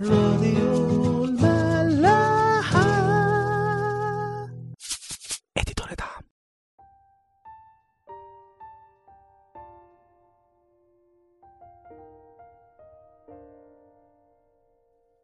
[0.00, 2.80] راديو الملاحة.
[5.58, 6.22] اديتور دعم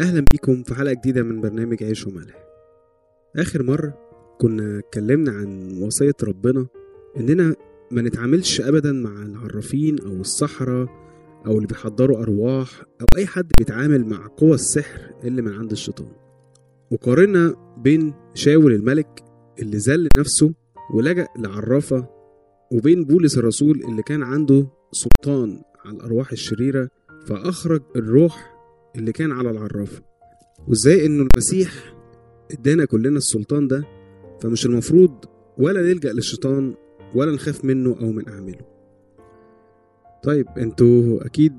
[0.00, 2.44] أهلا بيكم في حلقة جديدة من برنامج عيش وملح.
[3.36, 3.98] آخر مرة
[4.40, 6.66] كنا اتكلمنا عن وصية ربنا
[7.16, 7.54] إننا
[7.90, 11.07] ما نتعاملش أبدا مع العرافين أو السحرة
[11.46, 16.12] أو اللي بيحضروا أرواح أو أي حد بيتعامل مع قوى السحر اللي من عند الشيطان.
[16.90, 19.24] وقارنا بين شاول الملك
[19.58, 20.54] اللي ذل نفسه
[20.94, 22.06] ولجأ لعرافة
[22.72, 26.88] وبين بولس الرسول اللي كان عنده سلطان على الأرواح الشريرة
[27.26, 28.54] فأخرج الروح
[28.96, 30.02] اللي كان على العرافة.
[30.68, 31.94] وإزاي إنه المسيح
[32.52, 33.84] إدانا كلنا السلطان ده؟
[34.40, 35.24] فمش المفروض
[35.58, 36.74] ولا نلجأ للشيطان
[37.14, 38.77] ولا نخاف منه أو من أعماله.
[40.22, 41.52] طيب أنتوا أكيد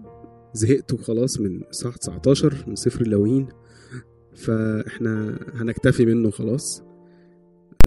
[0.53, 3.47] زهقتوا خلاص من صح 19 من سفر اللاويين
[4.35, 6.83] فاحنا هنكتفي منه خلاص.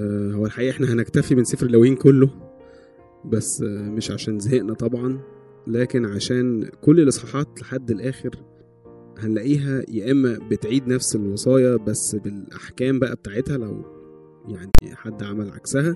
[0.00, 2.30] آه، هو الحقيقة إحنا هنكتفي من سفر اللاويين كله
[3.24, 5.20] بس مش عشان زهقنا طبعا
[5.66, 8.30] لكن عشان كل الإصحاحات لحد الآخر
[9.18, 13.84] هنلاقيها يا إما بتعيد نفس الوصايا بس بالأحكام بقى بتاعتها لو
[14.48, 15.94] يعني حد عمل عكسها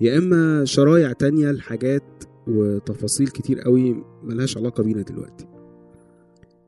[0.00, 5.46] يا إما شرايع تانية لحاجات وتفاصيل كتير قوي ملهاش علاقة بينا دلوقتي.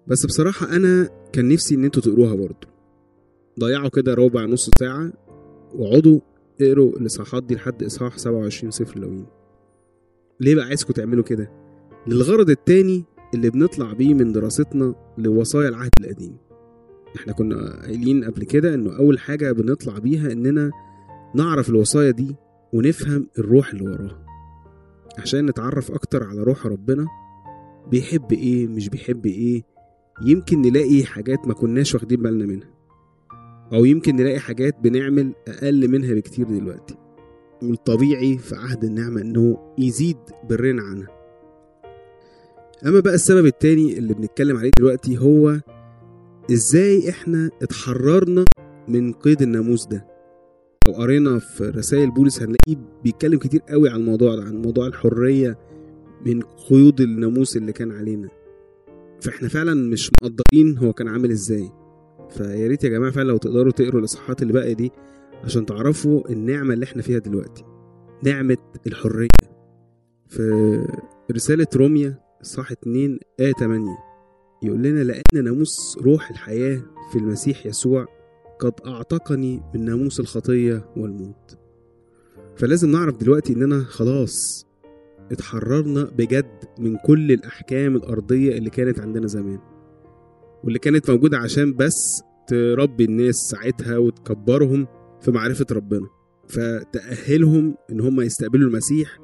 [0.07, 2.67] بس بصراحة أنا كان نفسي إن أنتوا تقروها برضو
[3.61, 5.13] ضيعوا كده ربع نص ساعة
[5.75, 6.21] واقعدوا
[6.61, 9.27] اقروا الإصحاحات دي لحد إصحاح 27 صفر لوين.
[10.41, 11.51] ليه بقى عايزكم تعملوا كده؟
[12.07, 16.37] للغرض التاني اللي بنطلع بيه من دراستنا لوصايا العهد القديم.
[17.17, 20.71] إحنا كنا قايلين قبل كده إنه أول حاجة بنطلع بيها إننا
[21.35, 22.37] نعرف الوصايا دي
[22.73, 24.26] ونفهم الروح اللي وراها.
[25.19, 27.07] عشان نتعرف أكتر على روح ربنا.
[27.91, 29.63] بيحب إيه مش بيحب إيه.
[30.23, 32.71] يمكن نلاقي حاجات ما كناش واخدين بالنا منها.
[33.73, 36.97] أو يمكن نلاقي حاجات بنعمل أقل منها بكتير دلوقتي.
[37.63, 40.17] والطبيعي في عهد النعمة إنه يزيد
[40.51, 41.09] برنا عنها.
[42.87, 45.61] أما بقى السبب التاني اللي بنتكلم عليه دلوقتي هو
[46.53, 48.45] إزاي إحنا اتحررنا
[48.89, 50.16] من قيد الناموس ده.
[50.89, 55.59] لو قرينا في رسائل بولس هنلاقيه بيتكلم كتير قوي عن الموضوع ده عن موضوع الحرية
[56.27, 58.29] من قيود الناموس اللي كان علينا.
[59.21, 61.71] فإحنا فعلا مش مقدرين هو كان عامل إزاي.
[62.31, 64.91] فيا ريت يا جماعة فعلا لو تقدروا تقروا الإصحاحات اللي باقية دي
[65.45, 67.65] عشان تعرفوا النعمة اللي إحنا فيها دلوقتي.
[68.23, 69.29] نعمة الحرية.
[70.29, 70.87] في
[71.33, 73.85] رسالة روميا صح 2 آية 8
[74.63, 76.83] يقول لنا لأن ناموس روح الحياة
[77.13, 78.07] في المسيح يسوع
[78.61, 81.59] قد أعتقني من ناموس الخطية والموت
[82.57, 84.67] فلازم نعرف دلوقتي إننا خلاص
[85.33, 89.59] اتحررنا بجد من كل الأحكام الأرضية اللي كانت عندنا زمان
[90.65, 94.87] واللي كانت موجودة عشان بس تربي الناس ساعتها وتكبرهم
[95.21, 96.07] في معرفة ربنا
[96.49, 99.19] فتأهلهم إن هم يستقبلوا المسيح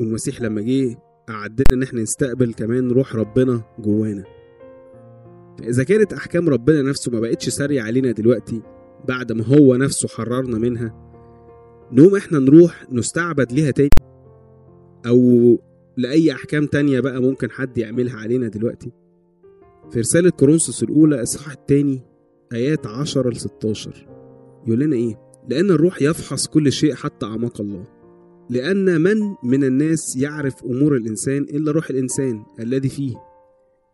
[0.00, 0.96] والمسيح لما جه
[1.30, 4.24] أعدنا إن إحنا نستقبل كمان روح ربنا جوانا.
[5.68, 8.62] إذا كانت أحكام ربنا نفسه ما بقتش سارية علينا دلوقتي
[9.08, 10.94] بعد ما هو نفسه حررنا منها
[11.92, 13.90] نقوم إحنا نروح نستعبد ليها تاني
[15.06, 15.58] أو
[15.96, 18.92] لأي أحكام تانية بقى ممكن حد يعملها علينا دلوقتي.
[19.90, 22.02] في رسالة كورنثوس الأولى إصحاح التاني
[22.52, 24.06] آيات 10 ل 16
[24.66, 25.14] يقول لنا إيه؟
[25.48, 27.84] لأن الروح يفحص كل شيء حتى أعماق الله.
[28.50, 33.14] لأن من من الناس يعرف أمور الإنسان إلا روح الإنسان الذي فيه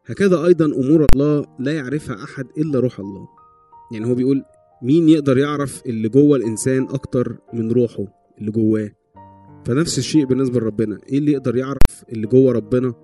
[0.06, 3.28] هكذا أيضا أمور الله لا يعرفها أحد إلا روح الله.
[3.92, 4.42] يعني هو بيقول
[4.82, 8.04] مين يقدر يعرف اللي جوه الإنسان أكتر من روحه
[8.38, 8.90] اللي جواه؟
[9.66, 10.98] فنفس الشيء بالنسبة لربنا.
[11.08, 12.94] إيه اللي يقدر يعرف اللي جوه ربنا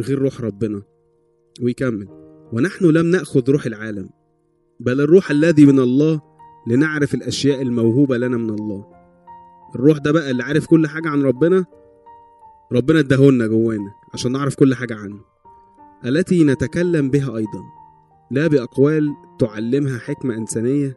[0.00, 0.82] غير روح ربنا؟
[1.62, 2.08] ويكمل.
[2.52, 4.10] ونحن لم نأخذ روح العالم
[4.80, 6.20] بل الروح الذي من الله
[6.66, 8.86] لنعرف الأشياء الموهوبة لنا من الله.
[9.74, 11.64] الروح ده بقى اللي عارف كل حاجة عن ربنا
[12.72, 15.20] ربنا اداهولنا جوانا عشان نعرف كل حاجة عنه.
[16.06, 17.62] التي نتكلم بها أيضا.
[18.30, 20.96] لا بأقوال تعلمها حكمة إنسانية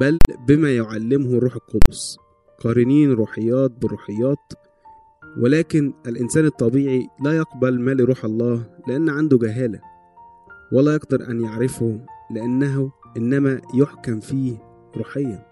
[0.00, 0.18] بل
[0.48, 2.16] بما يعلمه الروح القدس.
[2.64, 4.52] قارنين روحيات بالروحيات
[5.38, 9.80] ولكن الإنسان الطبيعي لا يقبل ما لروح الله لأن عنده جهالة
[10.72, 14.56] ولا يقدر أن يعرفه لأنه إنما يحكم فيه
[14.96, 15.46] روحيا.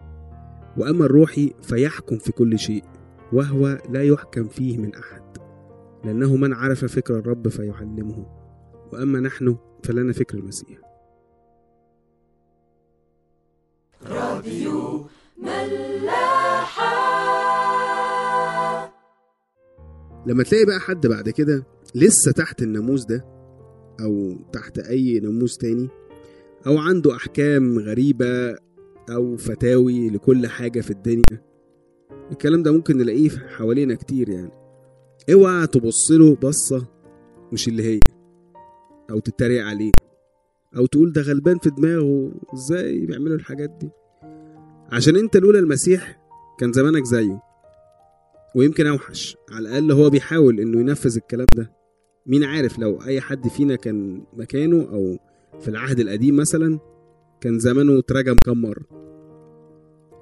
[0.76, 2.84] وأما الروحي فيحكم في كل شيء
[3.32, 5.22] وهو لا يحكم فيه من أحد
[6.05, 8.44] لأنه من عرف فكر الرب فيعلمه.
[8.94, 10.79] وأما نحن فلنا فكر المسيح.
[14.06, 15.06] راديو
[15.38, 16.94] ملاحة.
[20.26, 23.25] لما تلاقي بقى حد بعد كده لسه تحت الناموس ده
[24.00, 25.88] أو تحت أي ناموس تاني
[26.67, 28.56] أو عنده أحكام غريبة
[29.11, 31.44] أو فتاوي لكل حاجة في الدنيا
[32.32, 34.50] الكلام ده ممكن نلاقيه حوالينا كتير يعني.
[35.32, 36.87] اوعى تبص له بصة
[37.52, 38.00] مش اللي هي.
[39.11, 39.93] أو تتريق عليه
[40.77, 43.91] أو تقول ده غلبان في دماغه إزاي بيعملوا الحاجات دي؟
[44.93, 46.21] عشان أنت لولا المسيح
[46.59, 47.41] كان زمانك زيه
[48.56, 51.73] ويمكن أوحش على الأقل هو بيحاول إنه ينفذ الكلام ده.
[52.27, 55.19] مين عارف لو أي حد فينا كان مكانه أو
[55.61, 56.79] في العهد القديم مثلا
[57.41, 58.85] كان زمانه اترجم كام مرة.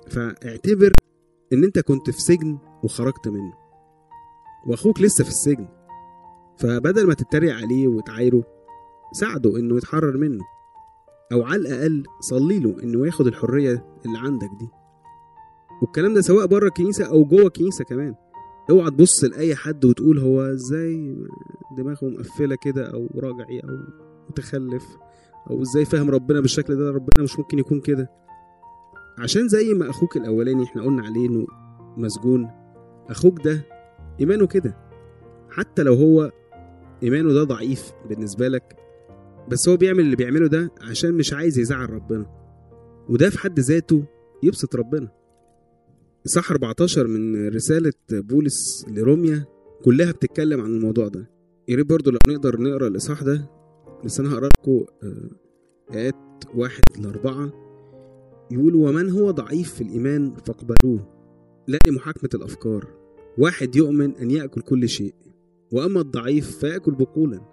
[0.08, 0.92] فاعتبر
[1.52, 3.52] إن أنت كنت في سجن وخرجت منه
[4.66, 5.68] وأخوك لسه في السجن
[6.58, 8.44] فبدل ما تتريق عليه وتعايره
[9.12, 10.44] ساعده إنه يتحرر منه
[11.32, 14.68] أو على الأقل صلي له إنه ياخد الحرية اللي عندك دي.
[15.82, 18.14] والكلام ده سواء بره الكنيسة أو جوه الكنيسة كمان.
[18.70, 21.16] أوعى تبص لأي حد وتقول هو إزاي
[21.76, 23.76] دماغه مقفلة كده أو راجعي أو
[24.30, 24.96] متخلف
[25.50, 28.10] أو إزاي فاهم ربنا بالشكل ده ربنا مش ممكن يكون كده.
[29.18, 31.46] عشان زي ما أخوك الأولاني إحنا قلنا عليه إنه
[31.96, 32.50] مسجون
[33.08, 33.66] أخوك ده
[34.20, 34.76] إيمانه كده.
[35.50, 36.32] حتى لو هو
[37.02, 38.76] إيمانه ده ضعيف بالنسبة لك
[39.48, 42.26] بس هو بيعمل اللي بيعمله ده عشان مش عايز يزعل ربنا.
[43.08, 44.04] وده في حد ذاته
[44.42, 45.08] يبسط ربنا.
[46.24, 49.44] صح 14 من رسالة بولس لروميا
[49.84, 51.30] كلها بتتكلم عن الموضوع ده.
[51.68, 53.50] يا ريت برضه لو نقدر نقرأ الإصحاح ده
[54.04, 54.84] بس أنا هقرأ لكم
[55.94, 56.14] آيات
[56.54, 57.52] واحد لأربعة
[58.50, 61.08] يقول ومن هو ضعيف في الإيمان فاقبلوه
[61.68, 62.86] لا لمحاكمة الأفكار.
[63.38, 65.14] واحد يؤمن أن يأكل كل شيء
[65.72, 67.51] وأما الضعيف فيأكل بقولا.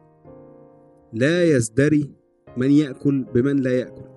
[1.13, 2.15] لا يزدري
[2.57, 4.09] من يأكل بمن لا يأكل.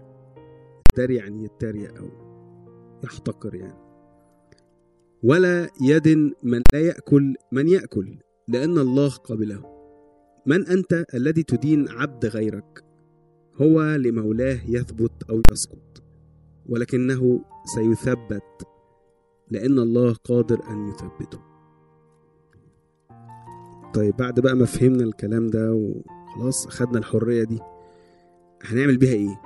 [0.95, 2.09] يزدري يعني يتريق أو
[3.05, 3.83] يحتقر يعني.
[5.23, 8.17] ولا يدن من لا يأكل من يأكل
[8.49, 9.63] لأن الله قبله.
[10.47, 12.85] من أنت الذي تدين عبد غيرك؟
[13.55, 16.03] هو لمولاه يثبت أو يسقط.
[16.69, 17.45] ولكنه
[17.75, 18.67] سيثبت
[19.51, 21.39] لأن الله قادر أن يثبته.
[23.95, 25.93] طيب بعد بقى ما فهمنا الكلام ده
[26.37, 27.59] وخلاص أخدنا الحرية دي.
[28.63, 29.41] هنعمل بيها إيه؟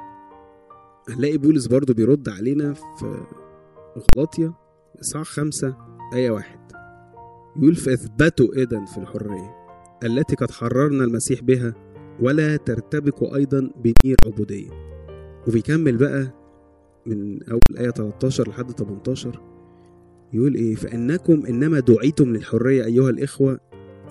[1.09, 3.21] هنلاقي بولس برضو بيرد علينا في
[4.17, 4.53] غلاطيا
[5.01, 5.77] إصحاح خمسة
[6.15, 6.59] آية واحد.
[7.57, 9.55] يقول فاثبتوا إذا في الحرية
[10.05, 11.75] التي قد حررنا المسيح بها
[12.21, 14.71] ولا ترتبكوا أيضا بنير عبودية.
[15.49, 16.29] وبيكمل بقى
[17.07, 19.41] من أول آية 13 لحد 18
[20.33, 23.61] يقول إيه؟ فإنكم إنما دعيتم للحرية أيها الإخوة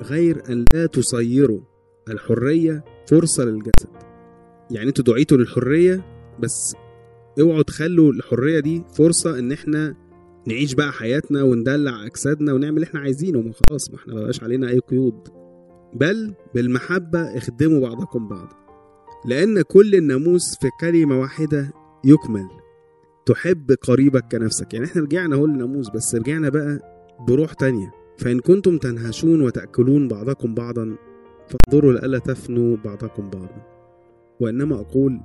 [0.01, 1.61] غير أن لا تصيروا
[2.09, 3.89] الحرية فرصة للجسد.
[4.71, 6.05] يعني أنتوا دعيتوا للحرية
[6.39, 6.75] بس
[7.41, 9.95] اوعوا تخلوا الحرية دي فرصة ان إحنا
[10.47, 13.41] نعيش بقى حياتنا وندلع اجسادنا ونعمل اللي إحنا عايزينه.
[13.41, 15.27] ما خلاص ما إحنا مبقاش علينا أي قيود.
[15.93, 18.55] بل بالمحبة اخدموا بعضكم بعضا
[19.25, 21.73] لأن كل الناموس في كلمة واحدة
[22.05, 22.47] يكمل.
[23.25, 24.73] تحب قريبك كنفسك.
[24.73, 26.79] يعني إحنا رجعنا اهو للناموس بس رجعنا بقى
[27.27, 27.91] بروح تانية.
[28.17, 30.95] فإن كنتم تنهشون وتأكلون بعضكم بعضا
[31.47, 33.65] فانظروا لئلا تفنوا بعضكم بعضا.
[34.39, 35.21] وإنما أقول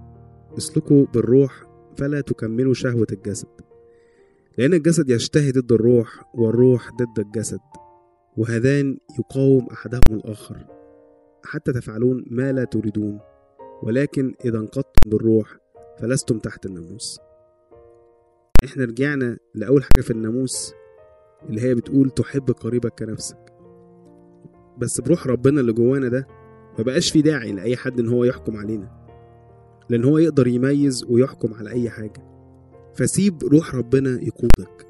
[0.58, 3.48] اسلكوا بالروح فلا تكملوا شهوة الجسد.
[4.58, 7.60] لأن الجسد يشتهي ضد الروح والروح ضد الجسد
[8.36, 10.66] وهذان يقاوم أحدهم الآخر.
[11.44, 13.20] حتى تفعلون ما لا تريدون
[13.82, 15.56] ولكن إذا انقضتم بالروح
[15.98, 17.20] فلستم تحت الناموس.
[18.64, 20.74] إحنا رجعنا لأول حاجة في الناموس
[21.48, 23.49] اللي هي بتقول تحب قريبك كنفسك.
[24.80, 26.26] بس بروح ربنا اللي جوانا ده
[26.78, 29.00] ما بقاش في داعي لأي حد إن هو يحكم علينا.
[29.88, 32.30] لأن هو يقدر يميز ويحكم على أي حاجة.
[32.94, 34.86] فسيب روح ربنا يقودك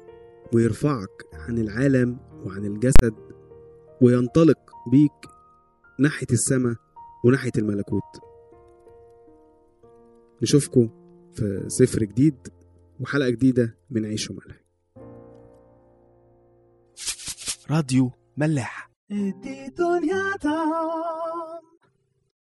[0.53, 3.13] ويرفعك عن العالم وعن الجسد
[4.01, 4.59] وينطلق
[4.91, 5.11] بيك
[5.99, 6.75] ناحية السماء
[7.25, 8.19] وناحية الملكوت.
[10.41, 10.89] نشوفكم
[11.33, 12.47] في سفر جديد
[12.99, 14.61] وحلقة جديدة من عيش وملح.
[17.71, 18.90] راديو ملاح.
[19.11, 19.99] et dit ton